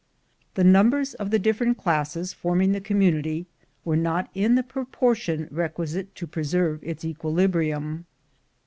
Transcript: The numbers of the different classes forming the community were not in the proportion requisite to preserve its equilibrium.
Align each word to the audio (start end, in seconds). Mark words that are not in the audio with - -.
The 0.55 0.63
numbers 0.63 1.13
of 1.13 1.29
the 1.29 1.37
different 1.37 1.77
classes 1.77 2.33
forming 2.33 2.71
the 2.71 2.81
community 2.81 3.45
were 3.85 3.95
not 3.95 4.31
in 4.33 4.55
the 4.55 4.63
proportion 4.63 5.47
requisite 5.51 6.15
to 6.15 6.25
preserve 6.25 6.79
its 6.83 7.05
equilibrium. 7.05 8.07